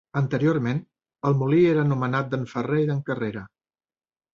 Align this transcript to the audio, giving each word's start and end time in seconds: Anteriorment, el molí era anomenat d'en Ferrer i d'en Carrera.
Anteriorment, 0.19 0.79
el 1.31 1.37
molí 1.43 1.61
era 1.75 1.85
anomenat 1.85 2.35
d'en 2.35 2.51
Ferrer 2.57 2.85
i 2.87 2.93
d'en 2.93 3.09
Carrera. 3.13 3.49